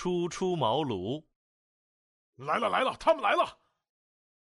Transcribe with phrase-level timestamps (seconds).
[0.00, 1.22] 初出茅庐。
[2.36, 3.58] 来了来了，他们来了！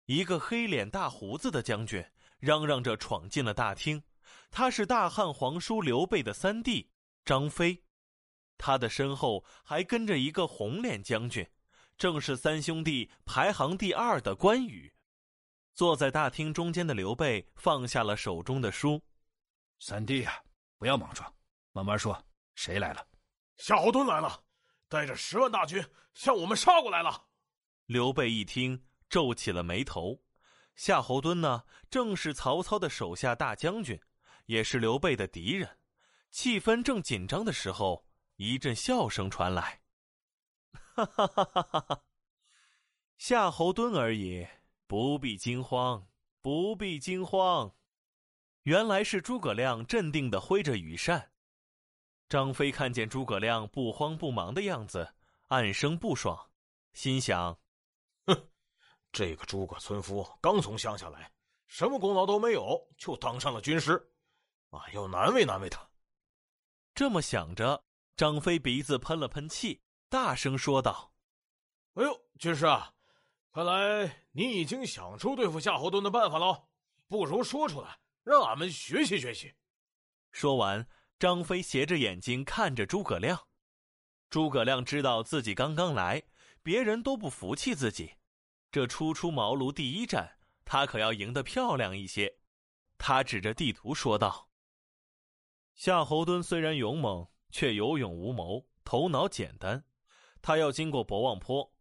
[0.06, 2.02] 一个黑脸大胡子的将军
[2.40, 4.02] 嚷嚷着闯进了大厅。
[4.50, 6.90] 他是大汉皇叔刘备的三弟
[7.26, 7.84] 张飞，
[8.58, 11.46] 他的身后还跟着一个红脸将军，
[11.98, 14.94] 正是三兄弟排行第二的关羽。
[15.74, 19.04] 坐在大厅中间的刘备放下了手中的书
[19.80, 20.42] ：“三弟呀，
[20.78, 21.30] 不要莽撞，
[21.74, 23.06] 慢慢说，谁来了？”
[23.60, 24.42] 夏侯惇来了，
[24.92, 25.82] 带着十万大军
[26.14, 27.28] 向我们杀过来了。
[27.86, 30.22] 刘备一听，皱起了眉头。
[30.76, 33.98] 夏侯惇呢，正是曹操的手下大将军。
[34.48, 35.78] 也是刘备的敌人，
[36.30, 39.82] 气氛正紧张的时候，一阵笑声传来。
[40.74, 42.04] 哈哈哈哈哈哈！
[43.18, 44.46] 夏侯惇而已，
[44.88, 46.06] 不必惊慌，
[46.42, 47.74] 不必惊慌。
[48.64, 51.32] 原来是诸葛亮镇定的挥着羽扇。
[52.32, 55.14] 张飞看见诸葛亮不慌不忙的样子，
[55.50, 56.50] 暗生不爽，
[56.94, 57.60] 心想：
[58.26, 58.50] 哼，
[59.12, 61.30] 这个诸葛村夫刚从乡下来，
[61.68, 64.02] 什么功劳都没有，就当上了军师。
[64.70, 65.86] 啊，要难为难为他。
[66.96, 67.84] 这么想着，
[68.16, 71.12] 张飞鼻子喷了喷气，大声说道
[71.96, 72.94] ：“哎呦，军师啊，
[73.52, 76.70] 看来你已经想出对付夏侯惇的办法了，
[77.10, 79.54] 不如说出来，让俺们学习学习。”
[80.32, 80.88] 说完，
[81.22, 83.40] 张飞斜着眼睛看着诸葛亮。
[84.28, 86.24] 诸葛亮知道自己刚刚来，
[86.64, 88.16] 别人都不服气自己，
[88.72, 92.40] 这初出茅庐第一战，他可要赢得漂亮一些。
[92.98, 94.50] 他指着地图说道。
[95.76, 99.86] 夏侯惇虽然勇猛，却有勇无谋，头脑简单。
[100.42, 101.72] 他要经过博望坡，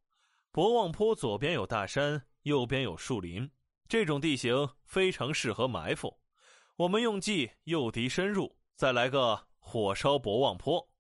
[0.51, 3.51] 博望坡左边有大山，右边有树林，
[3.89, 6.21] 这种地形非常适合埋伏。
[6.77, 10.91] 我们用计诱敌深入，再来个火烧博望坡。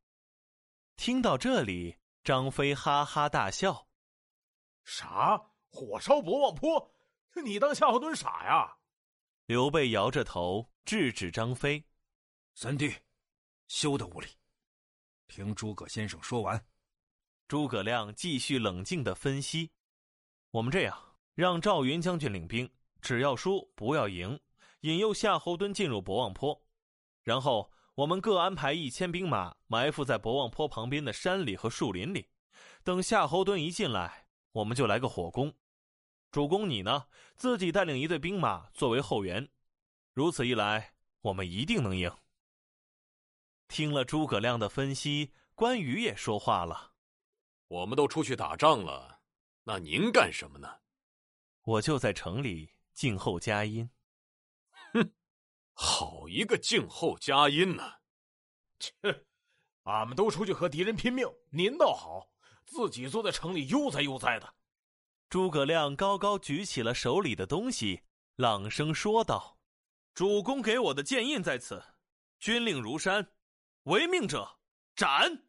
[0.97, 3.89] 听到这里，张飞哈哈大笑
[4.84, 5.41] ：“啥？
[5.70, 6.95] 火烧博望坡？
[7.42, 8.77] 你当夏侯惇傻呀？”
[9.48, 11.83] 刘备摇着头制止张飞。
[12.55, 12.95] 三弟，
[13.67, 14.27] 休得无礼！
[15.27, 16.62] 听诸葛先生说完。
[17.48, 19.73] 诸葛亮继续冷静的分析
[20.52, 22.70] ：“我们这样，让赵云将军领兵，
[23.01, 24.39] 只要输不要赢，
[24.80, 26.62] 引诱夏侯惇进入博望坡。
[27.23, 32.29] 然后我们各安排一千兵马埋伏在博望坡旁边的山里和树林里。
[32.83, 35.55] 等夏侯惇一进来，我们就来个火攻。
[36.30, 39.48] 主公你呢，自己带领一队兵马作为后援。
[40.14, 42.11] 如此一来，我们一定能赢。”
[43.69, 46.92] 听了诸葛亮的分析，关羽也说话了
[47.69, 49.20] ：“我们都出去打仗了，
[49.64, 50.69] 那您干什么呢
[51.63, 53.89] ？”“我就在城里静候佳音。
[54.92, 55.13] ”“哼，
[55.83, 57.95] 好一个静候佳音呢
[58.79, 58.92] ！”“切，
[59.85, 62.29] 俺们都出去和敌人拼命，您倒好，
[62.67, 64.55] 自己坐在城里悠哉悠哉的。”
[65.30, 68.02] 诸葛亮高高举起了手里的东西，
[68.36, 69.58] 朗声说道
[70.13, 71.83] ：“主公给我的剑印在此，
[72.39, 73.33] 军令如山。”
[73.85, 74.58] 违命者
[74.95, 75.45] 斩！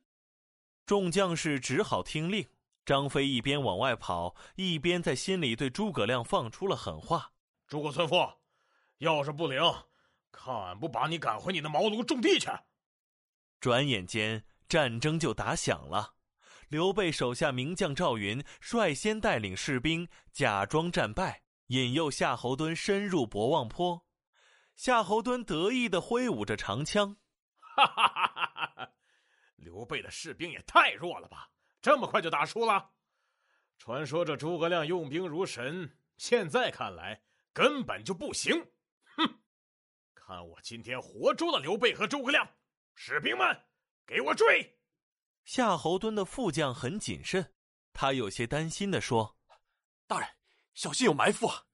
[0.85, 2.47] 众将士只好听令。
[2.85, 7.33] 张飞一边往外跑，一边在心里对诸葛亮放出了狠话
[7.67, 8.15] ：“诸葛村夫，
[8.99, 9.61] 要是不灵，
[10.31, 12.49] 看俺不把你赶回你的茅庐种地去！”
[13.59, 16.15] 转眼间，战争就打响了。
[16.69, 24.05] 刘备手下名将赵云率先带领士兵假装战败，引诱夏侯惇深入博望坡。
[24.75, 27.17] 夏侯惇得意的挥舞着长枪。
[27.59, 28.91] 哈哈哈哈哈！
[29.57, 32.89] 刘备的士兵也太弱了吧，这么快就打输了。
[33.77, 37.21] 传说这诸葛亮用兵如神，现在看来
[37.53, 38.65] 根本就不行。
[40.31, 40.41] 哼！
[40.41, 42.47] 看我今天活捉了刘备和诸葛亮！
[42.95, 43.65] 士兵们，
[44.05, 44.79] 给我追！
[45.43, 47.53] 夏侯惇的副将很谨慎，
[47.91, 49.37] 他有些担心的说
[50.07, 50.29] ：“大人，
[50.73, 51.65] 小心有埋伏啊！”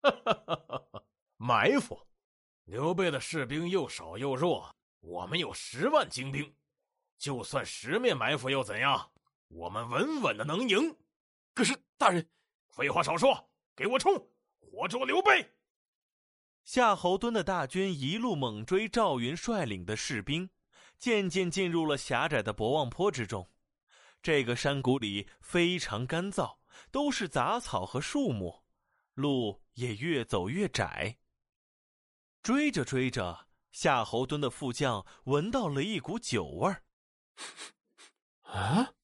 [0.00, 1.04] 哈哈哈哈哈！
[1.36, 2.06] 埋伏？
[2.64, 4.74] 刘备的士兵又少又弱。
[5.00, 6.54] 我们有十万精兵，
[7.18, 9.12] 就算十面埋伏又怎样？
[9.48, 10.96] 我们稳稳的能赢。
[11.52, 12.26] 可是大人，
[12.70, 14.14] 废话少说，给我冲！
[14.58, 15.50] 活捉刘备！
[16.64, 20.50] 夏侯惇的大军一路猛追赵云率领的士兵，
[20.98, 23.50] 渐渐进入了狭窄的博望坡之中。
[24.22, 26.58] 这个山谷里非常干燥，
[26.90, 28.62] 都是杂草和树木，
[29.14, 31.18] 路也越走越窄。
[32.42, 33.48] 追着追着。
[33.72, 36.82] 夏侯惇的副将闻到了一股酒味儿。
[38.42, 38.94] 啊，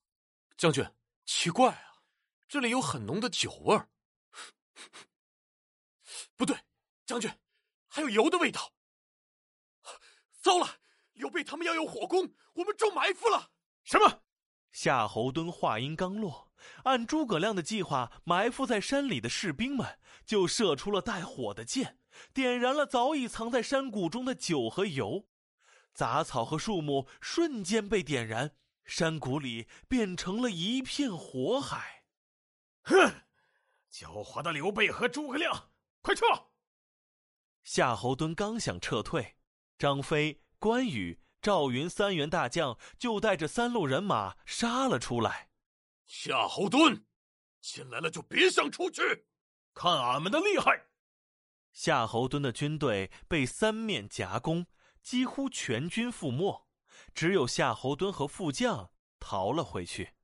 [0.57, 0.85] 将军，
[1.25, 2.03] 奇怪啊，
[2.49, 3.89] 这里有很浓的酒味儿。
[6.37, 6.59] 不对，
[7.05, 7.31] 将军，
[7.97, 8.75] 还有油的味道。
[10.43, 10.81] 糟了，
[11.15, 13.53] 刘备他们要有火攻，我们中埋伏了。
[13.85, 14.21] 什么？
[14.71, 16.53] 夏侯惇话音刚落，
[16.85, 21.99] 按诸葛亮的计划，埋伏在山里的士兵们就射出了带火的箭，
[22.35, 25.27] 点燃了早已藏在山谷中的酒和油，
[25.95, 28.55] 杂草和树木瞬间被点燃，
[28.85, 32.05] 山谷里变成了一片火海。
[32.83, 32.95] 哼，
[33.91, 35.71] 狡猾的刘备和诸葛亮，
[36.03, 36.27] 快撤！
[37.67, 39.37] 夏侯惇刚想撤退，
[39.77, 41.21] 张飞、关羽。
[41.43, 45.51] 赵云三员大将就带着三路人马杀了出来。
[46.07, 47.03] 夏侯惇，
[47.61, 49.27] 进来了就别想出去，
[49.75, 50.87] 看俺们的厉害！
[51.73, 54.67] 夏侯惇的军队被三面夹攻，
[55.03, 56.69] 几乎全军覆没，
[57.15, 60.15] 只有夏侯惇和副将逃了回去。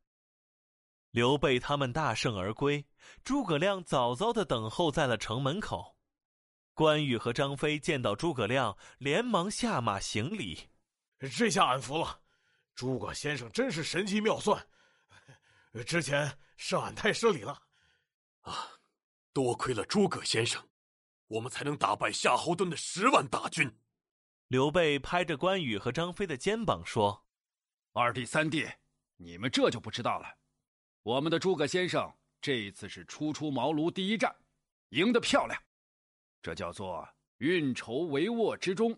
[1.10, 2.86] 刘备他们大胜而归，
[3.22, 5.96] 诸葛亮早早的等候在了城门口。
[6.74, 10.70] 关羽和张飞见到诸葛亮，连忙下马行礼。
[11.18, 12.20] 这下俺服了，
[12.74, 14.66] 诸葛先生真是神机妙算，
[15.86, 17.62] 之前是俺太失礼了，
[18.40, 18.70] 啊，
[19.32, 20.66] 多亏了诸葛先生，
[21.28, 23.70] 我们才能打败夏侯惇的十万大军。
[24.48, 27.26] 刘备拍着关羽和张飞的肩膀说
[27.92, 28.68] ：“二弟三弟，
[29.16, 30.26] 你们这就不知道了，
[31.02, 34.34] 我们的诸葛先生这一次是初出茅庐第一战，
[34.88, 35.62] 赢得漂亮，
[36.42, 37.08] 这叫做
[37.38, 38.94] 运筹帷幄之中，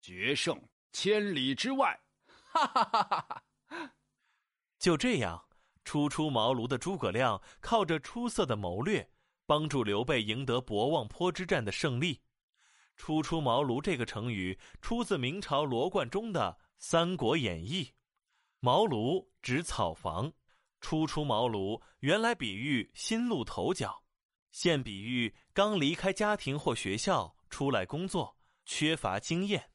[0.00, 0.60] 决胜。”
[0.92, 2.00] 千里之外，
[2.52, 3.92] 哈哈哈哈哈！
[4.78, 5.44] 就这样，
[5.84, 9.10] 初出茅庐的诸葛亮靠着出色的谋略，
[9.44, 12.22] 帮助刘备赢得博望坡之战的胜利。
[12.96, 17.84] 初出茅庐这个成语出自明朝罗贯中的《三国演义》，
[18.60, 20.32] 茅庐指草房，
[20.80, 24.03] 初出茅庐原来比喻新露头角，
[24.54, 29.70] 现比喻刚离开家庭或学校出来工作，缺乏经验。